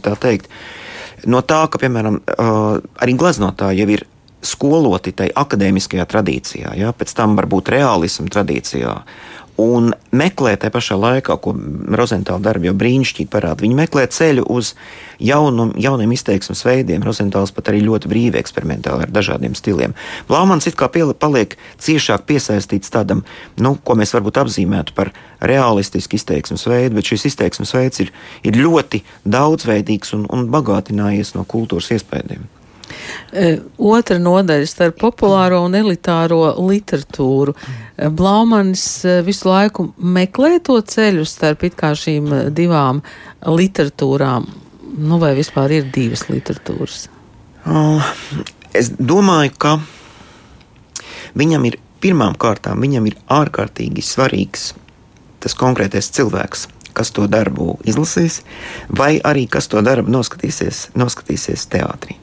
tā 0.04 0.16
teikt. 0.20 0.50
No 1.30 1.42
tā, 1.44 1.66
ka, 1.70 1.80
piemēram, 1.80 2.20
arī 3.00 3.14
gleznotāji 3.20 3.82
jau 3.82 3.90
ir 3.92 4.06
skoloti 4.42 5.12
tai 5.16 5.28
akadēmiskajā 5.36 6.06
tradīcijā, 6.08 6.74
ja? 6.80 6.94
pēc 6.96 7.12
tam 7.16 7.36
varbūt 7.38 7.72
realismu 7.76 8.30
tradīcijā. 8.32 9.02
un 9.60 9.90
meklē 10.16 10.54
tajā 10.56 10.72
pašā 10.72 10.96
laikā, 10.96 11.34
ko 11.44 11.52
Rozentāla 11.92 12.40
darbi 12.40 12.70
jau 12.70 12.74
brīnišķīgi 12.80 13.28
parāda. 13.28 13.60
Viņi 13.60 13.76
meklē 13.76 14.06
ceļu 14.08 14.46
uz 14.48 14.70
jaunu, 15.20 15.66
jauniem 15.76 16.14
izteiksmes 16.16 16.64
veidiem. 16.64 17.02
Rozentāls 17.04 17.52
pat 17.52 17.68
arī 17.68 17.82
ļoti 17.84 18.08
brīvi 18.08 18.40
eksperimentāli 18.40 19.04
ar 19.04 19.12
dažādiem 19.12 19.52
stiliem. 19.58 19.92
Blaumans 20.30 20.70
it 20.70 20.78
kā 20.80 20.88
piel, 20.88 21.12
paliek 21.12 21.58
ciešāk 21.76 22.24
piesaistīts 22.30 22.88
tādam, 22.94 23.20
nu, 23.60 23.74
ko 23.84 23.98
mēs 24.00 24.14
varbūt 24.16 24.40
apzīmētu 24.46 24.96
par 24.96 25.12
realistisku 25.44 26.16
izteiksmes 26.16 26.64
veidu, 26.64 26.96
bet 26.96 27.12
šis 27.12 27.28
izteiksmes 27.34 27.74
veids 27.76 28.00
ir, 28.06 28.14
ir 28.40 28.56
ļoti 28.56 29.02
daudzveidīgs 29.28 30.16
un, 30.16 30.24
un 30.32 30.48
bagātinājies 30.56 31.34
no 31.36 31.44
kultūras 31.44 31.92
iespējām. 31.98 32.48
E, 33.32 33.58
otra 33.78 34.18
nodaļa 34.22 34.68
starp 34.68 34.98
populāro 35.00 35.60
un 35.66 35.76
elitāro 35.78 36.42
literatūru. 36.58 37.54
E, 37.54 38.08
Blaumanis 38.08 38.86
e, 39.04 39.20
visu 39.26 39.50
laiku 39.50 39.90
meklē 39.98 40.58
to 40.66 40.80
ceļu 40.80 41.26
starp 41.28 41.66
šīm 41.70 42.32
divām 42.56 43.02
literatūrām. 43.46 44.48
Nu, 45.00 45.20
vai 45.22 45.34
vispār 45.38 45.76
ir 45.78 45.92
divas 45.94 46.26
literatūras? 46.28 47.06
Es 48.74 48.90
domāju, 48.98 49.54
ka 49.58 49.76
viņam 51.38 51.70
ir 51.70 51.78
pirmām 52.00 52.34
kārtām 52.40 52.80
viņam 52.82 53.08
ir 53.10 53.18
ārkārtīgi 53.30 54.02
svarīgs 54.04 54.72
tas 55.40 55.56
konkrētais 55.56 56.10
cilvēks 56.16 56.66
kas 57.00 57.12
to 57.16 57.24
darbu 57.30 57.78
izlasīs, 57.88 58.42
vai 58.92 59.16
arī 59.24 59.46
kas 59.48 59.70
to 59.72 59.80
darbu 59.84 60.12
noskatīsies, 60.12 60.90
noskatīsies 61.00 61.64
teātrī. 61.72 62.20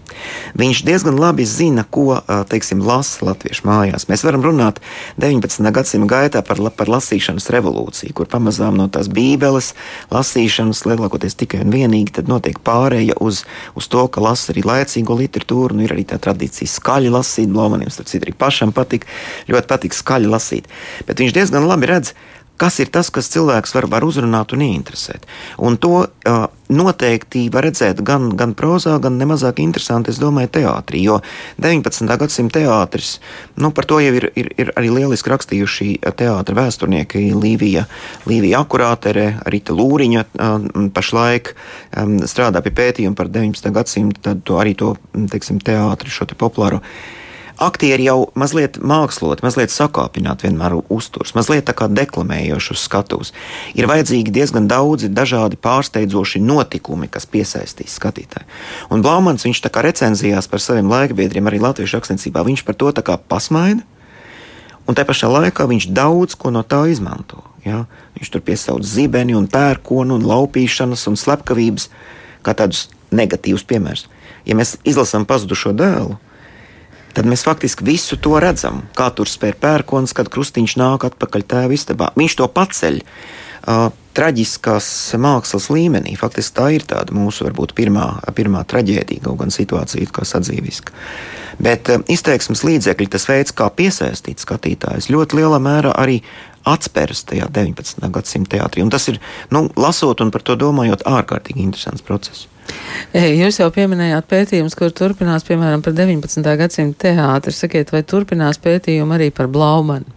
Viņš 0.57 0.81
diezgan 0.87 1.17
labi 1.19 1.45
zina, 1.45 1.83
ko 1.83 2.19
teiksim, 2.49 2.81
lasa 2.85 3.25
latviešu 3.27 3.67
mājās. 3.67 4.07
Mēs 4.09 4.23
varam 4.25 4.45
runāt 4.45 4.79
19. 5.21 5.71
gadsimta 5.73 6.09
gaitā 6.09 6.43
par, 6.45 6.61
par 6.77 6.91
lasīšanas 6.91 7.49
revolūciju, 7.53 8.15
kur 8.17 8.29
pamazām 8.31 8.77
no 8.79 8.87
tās 8.91 9.09
bībeles 9.13 9.73
lasīšanas 10.13 10.85
lielākoties 10.89 11.37
tikai 11.37 11.61
un 11.65 11.73
vienīgi 11.75 12.25
notiek 12.27 12.59
pārēja 12.65 13.17
uz, 13.23 13.43
uz 13.77 13.89
to, 13.91 14.07
ka 14.09 14.23
lasa 14.23 14.53
arī 14.53 14.65
laicīgo 14.67 15.17
literatūru. 15.19 15.77
Nu, 15.77 15.85
ir 15.85 15.95
arī 15.95 16.07
tā 16.07 16.19
tradīcija 16.21 16.71
skaļi 16.71 17.13
lasīt, 17.13 17.51
Blomanim, 17.53 17.91
starp 17.93 18.09
citu, 18.09 18.25
arī 18.27 18.35
pašam 18.37 18.73
patīk, 18.75 19.05
ļoti 19.51 19.69
patīk 19.69 19.97
skaļi 19.97 20.33
lasīt. 20.33 20.71
Bet 21.07 21.21
viņš 21.21 21.35
diezgan 21.37 21.67
labi 21.69 21.91
redz, 21.93 22.15
kas 22.57 22.79
ir 22.81 22.91
tas, 22.93 23.09
kas 23.13 23.29
cilvēks 23.33 23.75
var, 23.75 23.87
var 23.91 24.05
uzrunāt 24.07 24.53
un 24.55 24.63
ieinteresēt. 24.65 25.27
Un 25.63 25.77
to 25.81 26.03
uh, 26.03 26.45
noteikti 26.73 27.45
var 27.53 27.67
redzēt 27.67 28.01
gan, 28.05 28.29
gan 28.37 28.53
prozā, 28.57 28.97
gan 29.03 29.17
nemazāk 29.19 29.61
interesanti, 29.63 30.11
es 30.11 30.21
domāju, 30.21 30.51
teātrī. 30.57 31.03
Jo 31.05 31.19
19. 31.63 32.09
gadsimta 32.19 32.59
teātris, 32.59 33.17
nu, 33.61 33.71
par 33.75 33.87
to 33.89 33.99
jau 34.03 34.13
ir, 34.17 34.29
ir, 34.39 34.49
ir 34.57 34.71
arī 34.79 34.91
lieliski 34.95 35.31
rakstījuši 35.33 35.89
teātra 36.17 36.57
vēsturnieki 36.57 37.27
Līvija, 37.37 37.85
Līvija 38.29 38.63
Akurātere, 38.65 39.27
Rita 39.53 39.75
Lūriņa 39.77 40.25
uh, 40.25 40.57
pašlaik 40.95 41.53
um, 41.53 42.17
strādā 42.25 42.63
pie 42.65 42.73
pētījuma 42.81 43.17
par 43.17 43.31
19. 43.31 43.71
gadsimtu, 43.75 44.23
tad 44.29 44.43
to 44.47 44.59
arī 44.61 44.75
to, 44.79 44.95
teiksim, 45.31 45.61
teātri, 45.63 46.11
šo 46.13 46.27
te 46.29 46.37
populāro 46.37 46.81
aktieri 47.57 48.05
jau 48.07 48.29
mazliet 48.37 48.77
mākslot, 48.77 49.41
mazliet 49.45 49.73
sakāpināt, 49.73 50.45
vienmēr 50.45 50.77
uzturs, 50.93 51.33
mazliet 51.37 51.67
tā 51.67 51.75
kā 51.77 51.89
deklamējošus 51.91 52.85
skatus. 52.87 53.33
Ir 53.77 53.89
vajadzīgi 53.89 54.33
diezgan 54.33 54.69
daudzi 54.69 55.09
dažādi 55.09 55.59
pārsteidzoši 55.61 56.41
notikumi, 56.43 57.09
kas 57.11 57.27
piesaistīs 57.29 57.97
skatītāju. 57.97 58.47
Un 58.93 59.05
Blaumans, 59.05 59.45
viņš 59.47 59.63
tā 59.65 59.73
kā 59.73 59.83
recenzijās 59.85 60.49
par 60.51 60.63
saviem 60.63 60.89
laikbiedriem, 60.91 61.49
arī 61.49 61.61
latviešu 61.63 61.99
rakstniecībā, 61.99 62.45
viņš 62.47 62.65
par 62.67 62.77
to 62.77 62.93
tā 62.93 63.05
kā 63.05 63.17
pasmaida. 63.17 63.83
Un 64.87 64.95
tā 64.95 65.03
pašā 65.03 65.27
laikā 65.27 65.65
viņš 65.67 65.89
daudz 65.91 66.37
ko 66.39 66.53
no 66.53 66.63
tā 66.63 66.85
izmanto. 66.87 67.41
Ja? 67.65 67.83
Viņš 68.15 68.29
tur 68.31 68.43
piesauc 68.45 68.85
zibeni, 68.87 69.35
un 69.35 69.49
pērkonu, 69.51 70.15
un 70.15 70.29
laupīšanas 70.29 71.03
un 71.11 71.19
slepkavības 71.19 71.89
kā 72.45 72.55
tādus 72.55 72.87
negatīvus 73.11 73.65
piemērus. 73.67 74.07
Ja 74.47 74.55
mēs 74.55 74.77
izlasām 74.87 75.25
pazudušo 75.27 75.73
dēlu, 75.75 76.15
tad 77.17 77.29
mēs 77.29 77.43
faktiski 77.47 77.85
visu 77.87 78.19
to 78.21 78.37
redzam. 78.43 78.83
Kā 78.97 79.09
tur 79.17 79.29
spēr 79.29 79.57
pērkons, 79.57 80.13
kad 80.17 80.29
krustiņš 80.33 80.77
nāk 80.77 81.09
atpakaļ 81.09 81.47
tēva 81.49 81.77
istabā. 81.77 82.11
Viņš 82.19 82.37
to 82.37 82.51
paceļ. 82.53 83.01
Uh, 83.67 83.89
traģiskās 84.17 84.87
mākslas 85.21 85.67
līmenī. 85.69 86.15
Faktiski 86.17 86.55
tā 86.57 86.67
ir 86.77 86.85
tāda 86.89 87.13
mūsu 87.13 87.45
varbūt 87.45 87.75
pirmā, 87.77 88.07
pirmā 88.37 88.63
traģēdija, 88.69 89.23
kaut 89.27 89.41
gan 89.43 89.53
situācija 89.53 90.09
kā 90.13 90.25
sadzīviska. 90.25 90.95
Bet 91.61 91.89
izteiksmes 92.09 92.63
līdzekļi, 92.65 93.09
tas 93.13 93.27
veids, 93.29 93.53
kā 93.57 93.69
piesaistīt 93.73 94.41
skatītājus, 94.41 95.11
ļoti 95.13 95.41
lielā 95.41 95.61
mērā 95.61 95.93
arī 95.97 96.21
atspērs 96.67 97.25
tajā 97.29 97.47
19. 97.53 98.09
gadsimta 98.13 98.57
teātrī. 98.57 98.83
Un 98.85 98.93
tas 98.93 99.07
ir, 99.11 99.21
nu, 99.53 99.67
lasot 99.77 100.21
un 100.25 100.33
par 100.33 100.45
to 100.45 100.57
domājot, 100.59 101.05
ārkārtīgi 101.07 101.65
interesants 101.65 102.05
process. 102.05 102.47
Jūs 103.17 103.61
jau 103.61 103.69
pieminējāt 103.73 104.27
pētījumus, 104.29 104.75
kur 104.77 104.91
turpinās, 104.95 105.45
piemēram, 105.47 105.81
par 105.85 105.95
19. 105.95 106.43
gadsimta 106.59 107.07
teātri. 107.07 107.55
Sakiet, 107.55 107.93
vai 107.95 108.03
turpinās 108.03 108.59
pētījumi 108.61 109.17
arī 109.17 109.31
par 109.33 109.49
Blaumanu? 109.51 110.15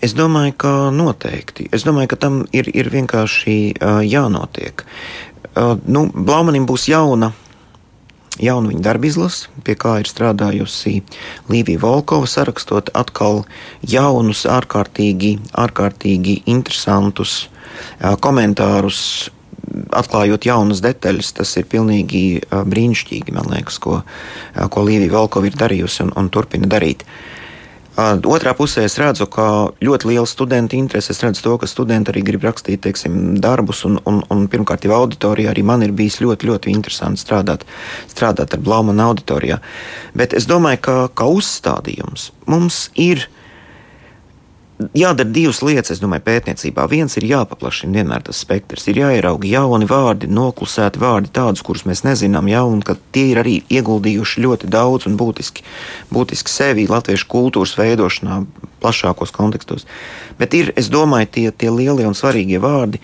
Es 0.00 0.14
domāju, 0.16 0.54
ka 0.60 0.72
noteikti. 0.96 1.68
Es 1.76 1.84
domāju, 1.84 2.12
ka 2.12 2.20
tam 2.20 2.42
ir, 2.56 2.70
ir 2.72 2.88
vienkārši 2.92 3.56
uh, 3.74 4.00
jānotiek. 4.06 4.84
Uh, 5.50 5.76
nu, 5.84 6.06
Blaumanim 6.14 6.68
būs 6.68 6.88
jauna 6.88 7.34
jaunu 8.40 8.70
viņa 8.72 8.84
darbu 8.84 9.08
izlasi, 9.08 9.48
pie 9.64 9.76
kā 9.78 9.98
ir 10.00 10.08
strādājusi 10.08 11.00
Līvija 11.52 11.82
Volkova, 11.82 12.28
sarakstot 12.30 12.88
atkal 12.96 13.44
jaunus, 13.86 14.46
ārkārtīgi, 14.48 15.36
ārkārtīgi 15.60 16.40
interesantus 16.50 17.50
komentārus 18.24 19.02
atklājot 19.96 20.46
jaunas 20.48 20.82
detaļas, 20.84 21.34
tas 21.40 21.56
ir 21.60 21.68
pilnīgi 21.70 22.22
brīnišķīgi, 22.50 23.34
man 23.36 23.50
liekas, 23.52 23.78
ko, 23.82 24.00
ko 24.70 24.86
Līvija 24.86 25.14
Valkova 25.18 25.50
ir 25.50 25.58
darījusi 25.58 26.06
un, 26.06 26.14
un 26.18 26.32
turpina 26.32 26.70
darīt. 26.70 27.06
Otrā 28.00 28.54
pusē 28.56 28.86
es 28.86 28.94
redzu, 29.00 29.26
ka 29.28 29.44
ļoti 29.84 30.08
liela 30.08 30.28
studenta 30.28 30.76
interese. 30.78 31.10
Es 31.12 31.20
redzu 31.20 31.42
to, 31.44 31.56
ka 31.60 31.68
studenti 31.68 32.12
arī 32.12 32.22
grib 32.24 32.46
rakstīt 32.46 32.80
teiksim, 32.86 33.34
darbus, 33.42 33.82
un, 33.84 33.98
un, 34.08 34.22
un 34.32 34.46
pirmkārt, 34.48 34.86
jau 34.86 34.94
auditorijā 35.02 35.50
arī 35.52 35.64
man 35.66 35.84
ir 35.84 35.92
bijis 35.96 36.20
ļoti, 36.22 36.48
ļoti 36.48 36.72
interesanti 36.72 37.20
strādāt, 37.20 37.66
strādāt 38.08 38.54
ar 38.56 38.62
Blaumana 38.64 39.10
auditorijā. 39.10 39.58
Bet 40.16 40.32
es 40.38 40.48
domāju, 40.48 40.80
ka, 40.86 40.96
ka 41.12 41.28
uzstādījums 41.28 42.30
mums 42.48 42.86
ir 42.94 43.26
jādara 44.96 45.28
divas 45.28 45.60
lietas, 45.64 45.92
es 45.94 46.00
domāju, 46.02 46.24
pētniecībā. 46.26 46.86
Viens 46.90 47.16
ir 47.18 47.26
jāpaplašina 47.28 48.00
vienmēr 48.00 48.24
tas 48.26 48.40
spektrs, 48.44 48.86
ir 48.90 49.00
jāierauga 49.02 49.48
jauni 49.48 49.88
vārdi, 49.90 50.30
noklusēti 50.30 51.02
vārdi, 51.02 51.32
tādus, 51.36 51.64
kurus 51.66 51.86
mēs 51.88 52.04
nezinām, 52.06 52.48
jau, 52.50 52.66
un 52.72 52.80
ka 52.86 52.96
tie 53.14 53.30
ir 53.32 53.42
arī 53.42 53.56
ieguldījuši 53.72 54.44
ļoti 54.46 54.70
daudz 54.72 55.08
un 55.10 55.18
būtiski, 55.20 55.66
būtiski 56.14 56.52
sevi 56.52 56.86
latviešu 56.90 57.28
kultūras 57.30 57.76
veidošanā, 57.80 58.42
plašākos 58.80 59.34
kontekstos. 59.36 59.86
Bet 60.40 60.56
ir, 60.56 60.72
es 60.80 60.88
domāju, 60.92 61.30
tie, 61.36 61.46
tie 61.52 61.70
lielie 61.74 62.08
un 62.08 62.16
svarīgie 62.16 62.62
vārdi, 62.62 63.02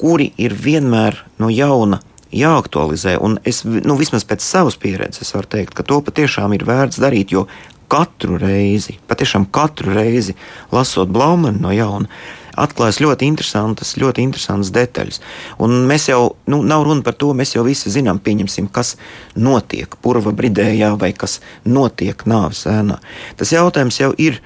kuri 0.00 0.32
ir 0.36 0.52
vienmēr 0.52 1.22
no 1.40 1.48
jauna 1.52 2.02
jāaktualizē. 2.34 3.16
Un 3.22 3.38
es, 3.46 3.62
nu, 3.64 3.96
vismaz 3.98 4.26
pēc 4.28 4.44
savas 4.44 4.76
pieredzes, 4.80 5.32
varu 5.36 5.48
teikt, 5.56 5.76
ka 5.76 5.86
to 5.86 6.00
patiešām 6.04 6.56
ir 6.56 6.66
vērts 6.68 7.00
darīt, 7.02 7.32
jo 7.32 7.46
katru 7.92 8.38
reizi, 8.40 8.98
patiešām 9.08 9.46
katru 9.54 9.94
reizi 9.96 10.34
lasot 10.74 11.10
Blaumanu 11.12 11.62
no 11.62 11.72
jauna, 11.74 12.10
atklājas 12.56 12.98
ļoti 13.04 13.28
interesantas, 13.28 13.94
ļoti 14.00 14.24
interesantas 14.24 14.72
detaļas. 14.74 15.20
Un 15.62 15.84
mēs 15.88 16.08
jau, 16.10 16.36
nu, 16.50 16.62
nav 16.64 16.86
runa 16.88 17.04
par 17.06 17.16
to, 17.20 17.32
mēs 17.36 17.54
jau 17.56 17.64
visi 17.66 17.92
zinām, 17.92 18.20
pieņemsim, 18.24 18.70
kas 18.72 18.94
notiek 19.36 19.98
purva 20.02 20.32
bridējā 20.36 20.94
vai 21.00 21.12
kas 21.16 21.40
notiek 21.68 22.26
nāves 22.28 22.64
ēnā. 22.70 22.98
Tas 23.36 23.52
jautājums 23.52 24.00
jau 24.00 24.12
ir, 24.16 24.40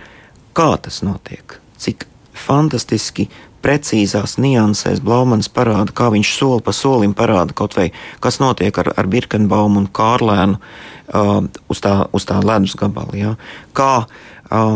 kā 0.56 0.73
tas 0.82 1.02
notiek, 1.06 1.61
cik 1.80 2.09
fantastiski 2.35 3.28
precīzās 3.64 4.38
niansēs 4.40 5.02
Blaumans 5.05 5.50
parāda, 5.52 5.93
kā 5.97 6.09
viņš 6.12 6.33
soli 6.37 6.64
pa 6.64 6.75
solim 6.76 7.12
parāda 7.17 7.57
kaut 7.57 7.76
vai, 7.79 7.90
kas 8.25 8.40
notiek 8.43 8.76
ar, 8.83 8.93
ar 8.97 9.11
Birkenbaumu 9.11 9.83
un 9.83 9.90
Kārlēnu 9.93 10.57
uh, 10.57 11.37
uz, 11.69 11.83
tā, 11.85 11.95
uz 12.17 12.26
tā 12.29 12.40
ledus 12.45 12.76
gabala. 12.81 13.17
Ja? 13.19 13.37
Kā 13.76 13.93
uh, 14.07 14.75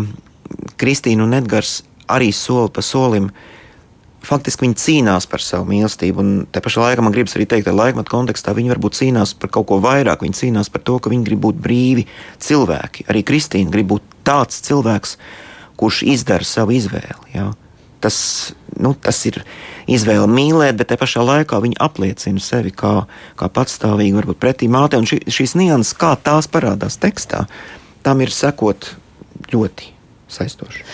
Kristīna 0.81 1.27
un 1.27 1.37
Edgars 1.37 1.83
arī 2.11 2.31
soli 2.35 2.73
pa 2.75 2.85
solim. 2.85 3.31
Faktiski 4.25 4.65
viņi 4.65 4.79
cīnās 4.81 5.27
par 5.29 5.43
savu 5.45 5.67
mīlestību, 5.69 6.23
un 6.23 6.29
te 6.49 6.63
pašā 6.65 6.81
laikā 6.81 7.03
man 7.05 7.13
gribas 7.13 7.35
arī 7.37 7.45
teikt, 7.49 7.67
ka 7.67 7.75
laikmeta 7.77 8.09
kontekstā 8.09 8.55
viņi 8.57 8.73
varbūt 8.73 8.97
cīnās 8.97 9.35
par 9.37 9.53
kaut 9.53 9.69
ko 9.69 9.81
vairāk. 9.85 10.25
Viņi 10.25 10.39
cīnās 10.39 10.73
par 10.73 10.81
to, 10.85 10.97
ka 10.97 11.13
viņi 11.13 11.27
grib 11.29 11.43
būt 11.45 11.59
brīvi 11.61 12.07
cilvēki. 12.41 13.05
Arī 13.13 13.21
Kristīna 13.27 13.73
grib 13.75 13.91
būt 13.93 14.17
tāds 14.25 14.63
cilvēks, 14.65 15.19
kurš 15.77 16.01
izdara 16.15 16.49
savu 16.49 16.73
izvēli. 16.79 17.35
Ja? 17.37 17.51
Tas, 18.05 18.19
nu, 18.77 18.93
tas 19.01 19.23
ir 19.31 19.41
izvēle 19.91 20.29
mīlēt, 20.29 20.77
bet 20.81 20.93
te 20.93 20.99
pašā 21.01 21.25
laikā 21.25 21.61
viņi 21.65 21.81
apliecina 21.83 22.43
sevi 22.43 22.75
kā, 22.75 23.07
kā 23.41 23.49
patstāvīgi, 23.49 24.19
varbūt 24.19 24.43
pretī 24.43 24.69
mātei. 24.73 25.01
Un 25.01 25.09
šī, 25.09 25.23
šīs 25.33 25.57
nianses, 25.61 25.97
kā 25.97 26.13
tās 26.21 26.51
parādās 26.53 27.01
tekstā, 27.01 27.47
tam 28.05 28.21
ir 28.25 28.33
sekot 28.35 28.93
ļoti 29.53 29.95
saistoši. 30.35 30.85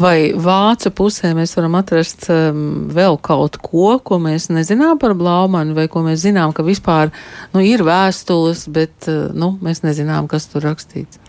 Vai 0.00 0.32
vācu 0.36 0.92
pusē 0.96 1.32
mēs 1.36 1.54
varam 1.56 1.78
atrast 1.78 2.28
um, 2.32 2.62
vēl 2.92 3.18
kaut 3.24 3.58
ko, 3.62 3.96
ko 4.04 4.18
mēs 4.22 4.50
nezinām 4.52 5.00
par 5.02 5.14
Blaumanu, 5.18 5.76
vai 5.78 5.88
ko 5.92 6.04
mēs 6.06 6.24
zinām, 6.26 6.54
ka 6.56 6.66
vispār 6.66 7.12
nu, 7.54 7.62
ir 7.64 7.84
vēstules, 7.86 8.66
bet 8.72 9.08
uh, 9.10 9.30
nu, 9.34 9.54
mēs 9.64 9.84
nezinām, 9.86 10.28
kas 10.30 10.50
tur 10.52 10.66
rakstīts? 10.68 11.21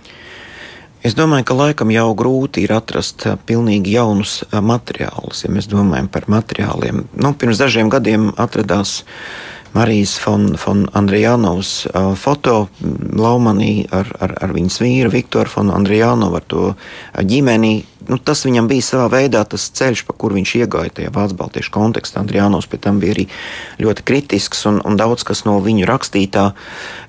Es 1.03 1.17
domāju, 1.19 1.43
ka 1.49 1.55
laikam 1.59 1.89
jau 1.91 2.05
grūti 2.15 2.61
ir 2.63 2.71
atrast 2.77 3.25
uh, 3.27 3.35
pilnīgi 3.35 3.97
jaunus 3.97 4.37
uh, 4.45 4.61
materiālus, 4.63 5.43
ja 5.43 5.51
mēs 5.51 5.67
domājam 5.67 6.07
par 6.07 6.29
materiāliem. 6.31 7.03
Nu, 7.19 7.33
pirms 7.35 7.59
dažiem 7.59 7.91
gadiem 7.91 8.29
atradās 8.39 9.01
Marijas 9.73 10.19
von, 10.25 10.53
von 10.65 10.85
Andrijanovas 10.93 11.87
uh, 11.87 12.11
foto 12.15 12.67
Laumanī 13.17 13.87
ar, 13.89 14.11
ar, 14.21 14.35
ar 14.45 14.53
viņas 14.53 14.77
vīru 14.83 15.09
Viktoru 15.13 15.49
von 15.55 15.71
Andrijanovu, 15.73 16.37
ar 16.37 16.45
to 16.45 16.67
ģimeni. 17.17 17.73
Nu, 18.05 18.19
tas 18.19 18.43
viņam 18.45 18.67
bija 18.69 18.85
savā 18.85 19.07
veidā 19.15 19.41
tas 19.49 19.65
ceļš, 19.73 20.03
pa 20.05 20.13
kuru 20.19 20.37
viņš 20.37 20.53
iegāja 20.59 20.93
tajā 20.99 21.13
Vācu 21.15 21.39
baltiešu 21.39 21.73
kontekstā. 21.73 22.21
Andrijānos 22.21 22.67
pēc 22.69 22.83
tam 22.85 22.99
bija 23.01 23.15
arī 23.15 23.25
ļoti 23.81 24.05
kritisks 24.05 24.65
un, 24.69 24.77
un 24.85 24.99
daudz 24.99 25.25
kas 25.25 25.45
no 25.47 25.57
viņa 25.63 25.89
rakstītā, 25.89 26.45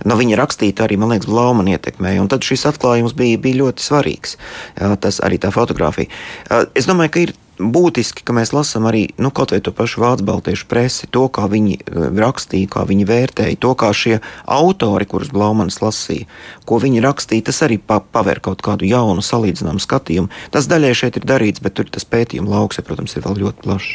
no 0.09 0.19
viņa 0.21 0.41
rakstītā 0.41 0.87
arī, 0.87 0.97
man 1.03 1.13
liekas, 1.13 1.29
Blaumani 1.29 1.77
ietekmēja. 1.77 2.23
Un 2.23 2.33
tad 2.33 2.47
šis 2.47 2.65
atklājums 2.71 3.17
bija, 3.19 3.43
bija 3.43 3.65
ļoti 3.65 3.85
svarīgs. 3.85 4.39
Jā, 4.79 4.95
tas 5.03 5.21
arī 5.21 5.43
tā 5.43 5.53
fotografija. 5.53 6.09
Es 6.73 6.89
domāju, 6.89 7.13
ka 7.13 7.27
ir 7.27 7.35
būtiski, 7.59 8.25
ka 8.27 8.35
mēs 8.37 8.53
lasām 8.55 8.89
arī 8.91 9.07
nu, 9.21 9.31
kaut 9.35 9.55
vai 9.55 9.61
to 9.65 9.73
pašu 9.75 10.03
vācu 10.03 10.27
baltiešu 10.27 10.67
presi, 10.71 11.09
to, 11.11 11.27
kā 11.33 11.47
viņi 11.51 11.79
eh, 11.79 12.07
rakstīja, 12.25 12.71
kā 12.75 12.85
viņi 12.89 13.07
vērtēja, 13.09 13.59
to, 13.63 13.75
kā 13.79 13.93
šie 13.95 14.19
autori, 14.45 15.09
kurus 15.11 15.33
Blaumans 15.35 15.81
lasīja, 15.83 16.29
ko 16.69 16.81
viņi 16.83 17.05
rakstīja, 17.05 17.49
tas 17.51 17.63
arī 17.67 17.79
pa, 17.79 18.01
paver 18.01 18.43
kaut 18.45 18.65
kādu 18.65 18.89
jaunu 18.89 19.25
salīdzināmu 19.25 19.83
skatījumu. 19.83 20.33
Tas 20.55 20.69
daļai 20.71 20.95
šeit 20.97 21.21
ir 21.21 21.29
darīts, 21.29 21.63
bet 21.65 21.77
tur 21.79 21.91
tas 21.91 22.07
pētījuma 22.09 22.57
lauks, 22.57 22.81
ja, 22.81 22.87
protams, 22.87 23.17
ir 23.17 23.27
vēl 23.27 23.41
ļoti 23.45 23.67
plašs. 23.67 23.93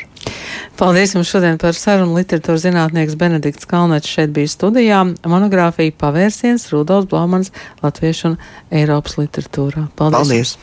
Paldies 0.79 1.15
jums 1.15 1.29
šodien 1.31 1.59
par 1.59 1.75
sarunu. 1.77 2.17
Literatūras 2.19 2.65
zinātnieks 2.65 3.15
Benedikts 3.19 3.67
Kalnečs 3.69 4.11
šeit 4.11 4.33
bija 4.35 4.51
studijā. 4.51 5.03
Monogrāfija 5.27 5.95
pavērsiens 5.99 6.67
Rudolf 6.73 7.09
Blaumans 7.11 7.53
Latviešu 7.83 8.33
un 8.33 8.39
Eiropas 8.71 9.19
literatūrā. 9.19 9.87
Paldies! 9.99 10.19
Paldies. 10.19 10.57